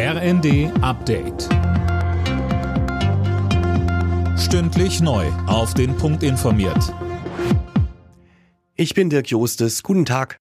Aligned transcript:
RND 0.00 0.70
Update. 0.80 1.48
Stündlich 4.38 5.00
neu. 5.00 5.26
Auf 5.48 5.74
den 5.74 5.96
Punkt 5.96 6.22
informiert. 6.22 6.94
Ich 8.76 8.94
bin 8.94 9.10
Dirk 9.10 9.26
Jostes. 9.26 9.82
Guten 9.82 10.04
Tag. 10.04 10.38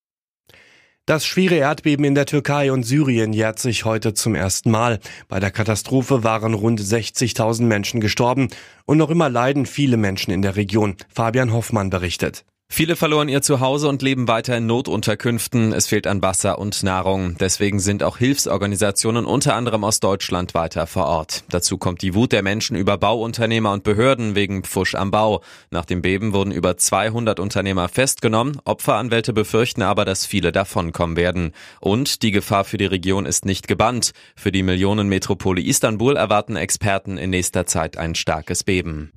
Das 1.08 1.26
schwere 1.26 1.56
Erdbeben 1.56 2.06
in 2.06 2.14
der 2.14 2.28
Türkei 2.28 2.72
und 2.72 2.84
Syrien 2.84 3.34
jährt 3.34 3.58
sich 3.58 3.84
heute 3.84 4.14
zum 4.14 4.36
ersten 4.36 4.70
Mal. 4.70 5.00
Bei 5.28 5.40
der 5.40 5.50
Katastrophe 5.50 6.24
waren 6.24 6.54
rund 6.54 6.80
60.000 6.80 7.64
Menschen 7.64 8.00
gestorben 8.00 8.50
und 8.86 9.00
noch 9.00 9.10
immer 9.10 9.28
leiden 9.28 9.66
viele 9.66 9.98
Menschen 9.98 10.30
in 10.30 10.44
der 10.44 10.56
Region. 10.56 10.98
Fabian 11.12 11.52
Hoffmann 11.52 11.90
berichtet. 11.90 12.46
Viele 12.70 12.96
verloren 12.96 13.28
ihr 13.28 13.42
Zuhause 13.42 13.88
und 13.88 14.04
leben 14.04 14.28
weiter 14.28 14.58
in 14.58 14.68
Notunterkünften. 14.68 15.74
Es 15.74 15.88
fehlt 15.88 16.06
an 16.06 16.22
Wasser 16.22 16.60
und 16.60 16.84
Nahrung. 16.84 17.36
Deswegen 17.40 17.80
sind 17.80 18.04
auch 18.04 18.18
Hilfsorganisationen 18.18 19.26
unter 19.26 19.56
anderem 19.56 19.84
aus 19.84 20.00
Deutschland 20.00 20.54
weiter 20.54 20.86
vor 20.86 21.08
Ort. 21.08 21.44
Dazu 21.50 21.80
kommt 21.80 22.04
die 22.04 22.14
Wut 22.14 22.34
der 22.34 22.44
Menschen 22.44 22.78
über 22.78 22.98
Bauunternehmer 22.98 23.72
und 23.72 23.84
Behörden 23.84 24.36
wegen 24.36 24.64
Pfusch 24.64 24.94
am 24.94 25.10
Bau. 25.10 25.42
Nach 25.72 25.86
dem 25.86 26.04
Beben 26.04 26.34
wurden 26.34 26.52
über 26.52 26.78
200 26.78 27.40
Unternehmer 27.40 27.90
festgenommen. 27.90 28.60
Opferanwälte 28.64 29.34
befürchten 29.34 29.82
aber, 29.82 30.06
dass 30.06 30.28
viele 30.28 30.52
davonkommen 30.52 31.18
werden. 31.18 31.54
Und 31.80 32.22
die 32.22 32.32
Gefahr 32.32 32.64
für 32.64 32.78
die 32.78 32.86
Region 32.86 33.26
ist 33.26 33.46
nicht 33.46 33.68
gebannt. 33.68 34.12
Für 34.36 34.52
die 34.52 34.62
Millionenmetropole 34.62 35.62
Istanbul 35.62 36.16
erwarten 36.16 36.58
Experten 36.58 37.18
in 37.18 37.32
nächster 37.32 37.66
Zeit 37.66 37.98
ein 37.98 38.14
starkes 38.14 38.64
Beben. 38.64 39.12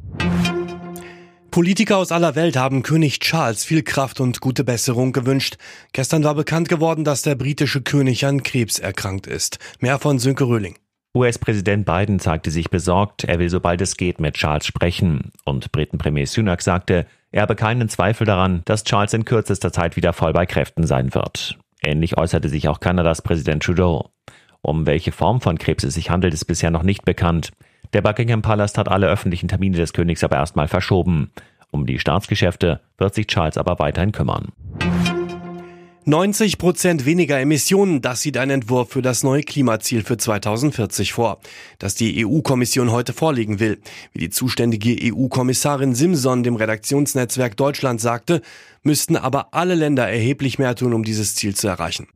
Politiker 1.50 1.98
aus 1.98 2.12
aller 2.12 2.36
Welt 2.36 2.56
haben 2.56 2.82
König 2.82 3.20
Charles 3.20 3.64
viel 3.64 3.82
Kraft 3.82 4.20
und 4.20 4.40
gute 4.40 4.62
Besserung 4.62 5.12
gewünscht. 5.12 5.56
Gestern 5.92 6.22
war 6.22 6.34
bekannt 6.34 6.68
geworden, 6.68 7.04
dass 7.04 7.22
der 7.22 7.34
britische 7.34 7.82
König 7.82 8.24
an 8.24 8.42
Krebs 8.42 8.78
erkrankt 8.78 9.26
ist. 9.26 9.58
Mehr 9.80 9.98
von 9.98 10.18
Sönke 10.18 10.44
Röhling. 10.44 10.76
US-Präsident 11.16 11.86
Biden 11.86 12.20
zeigte 12.20 12.52
sich 12.52 12.70
besorgt, 12.70 13.24
er 13.24 13.40
will 13.40 13.50
sobald 13.50 13.80
es 13.80 13.96
geht 13.96 14.20
mit 14.20 14.34
Charles 14.34 14.64
sprechen. 14.64 15.32
Und 15.44 15.72
Briten-Premier 15.72 16.26
Sunak 16.26 16.62
sagte, 16.62 17.06
er 17.32 17.42
habe 17.42 17.56
keinen 17.56 17.88
Zweifel 17.88 18.26
daran, 18.26 18.62
dass 18.64 18.84
Charles 18.84 19.12
in 19.12 19.24
kürzester 19.24 19.72
Zeit 19.72 19.96
wieder 19.96 20.12
voll 20.12 20.32
bei 20.32 20.46
Kräften 20.46 20.86
sein 20.86 21.14
wird. 21.14 21.58
Ähnlich 21.82 22.16
äußerte 22.16 22.48
sich 22.48 22.68
auch 22.68 22.78
Kanadas 22.78 23.22
Präsident 23.22 23.64
Trudeau. 23.64 24.10
Um 24.62 24.86
welche 24.86 25.10
Form 25.10 25.40
von 25.40 25.58
Krebs 25.58 25.82
es 25.82 25.94
sich 25.94 26.10
handelt, 26.10 26.34
ist 26.34 26.44
bisher 26.44 26.70
noch 26.70 26.84
nicht 26.84 27.04
bekannt. 27.04 27.50
Der 27.92 28.02
Buckingham 28.02 28.42
Palast 28.42 28.78
hat 28.78 28.88
alle 28.88 29.08
öffentlichen 29.08 29.48
Termine 29.48 29.76
des 29.76 29.92
Königs 29.92 30.22
aber 30.22 30.36
erstmal 30.36 30.68
verschoben. 30.68 31.30
Um 31.72 31.86
die 31.86 31.98
Staatsgeschäfte 31.98 32.80
wird 32.98 33.14
sich 33.14 33.26
Charles 33.26 33.56
aber 33.58 33.78
weiterhin 33.78 34.12
kümmern. 34.12 34.52
90 36.06 36.58
Prozent 36.58 37.04
weniger 37.04 37.38
Emissionen, 37.38 38.00
das 38.00 38.22
sieht 38.22 38.36
ein 38.38 38.50
Entwurf 38.50 38.90
für 38.90 39.02
das 39.02 39.22
neue 39.22 39.42
Klimaziel 39.42 40.02
für 40.02 40.16
2040 40.16 41.12
vor, 41.12 41.40
das 41.78 41.94
die 41.94 42.24
EU-Kommission 42.24 42.90
heute 42.90 43.12
vorlegen 43.12 43.60
will. 43.60 43.78
Wie 44.12 44.20
die 44.20 44.30
zuständige 44.30 44.96
EU-Kommissarin 45.12 45.94
Simson 45.94 46.42
dem 46.42 46.56
Redaktionsnetzwerk 46.56 47.56
Deutschland 47.56 48.00
sagte, 48.00 48.40
müssten 48.82 49.16
aber 49.16 49.48
alle 49.52 49.74
Länder 49.74 50.08
erheblich 50.08 50.58
mehr 50.58 50.74
tun, 50.74 50.94
um 50.94 51.04
dieses 51.04 51.34
Ziel 51.34 51.54
zu 51.54 51.68
erreichen. 51.68 52.08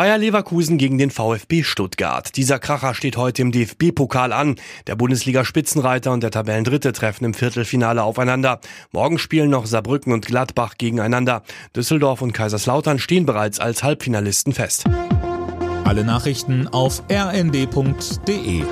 Bayer 0.00 0.16
Leverkusen 0.16 0.78
gegen 0.78 0.96
den 0.96 1.10
VfB 1.10 1.62
Stuttgart. 1.62 2.34
Dieser 2.34 2.58
Kracher 2.58 2.94
steht 2.94 3.18
heute 3.18 3.42
im 3.42 3.52
DFB-Pokal 3.52 4.32
an. 4.32 4.56
Der 4.86 4.96
Bundesliga-Spitzenreiter 4.96 6.10
und 6.10 6.22
der 6.22 6.30
Tabellendritte 6.30 6.92
treffen 6.92 7.26
im 7.26 7.34
Viertelfinale 7.34 8.02
aufeinander. 8.02 8.60
Morgen 8.92 9.18
spielen 9.18 9.50
noch 9.50 9.66
Saarbrücken 9.66 10.14
und 10.14 10.24
Gladbach 10.24 10.78
gegeneinander. 10.78 11.42
Düsseldorf 11.76 12.22
und 12.22 12.32
Kaiserslautern 12.32 12.98
stehen 12.98 13.26
bereits 13.26 13.60
als 13.60 13.82
Halbfinalisten 13.82 14.54
fest. 14.54 14.84
Alle 15.84 16.02
Nachrichten 16.02 16.66
auf 16.66 17.02
rnd.de 17.12 18.64